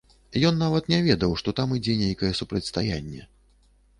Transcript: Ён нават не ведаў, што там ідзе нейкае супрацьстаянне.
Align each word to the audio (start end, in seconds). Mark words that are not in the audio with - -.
Ён 0.49 0.55
нават 0.59 0.87
не 0.93 0.97
ведаў, 1.07 1.35
што 1.41 1.53
там 1.59 1.75
ідзе 1.77 1.95
нейкае 2.01 2.31
супрацьстаянне. 2.39 3.21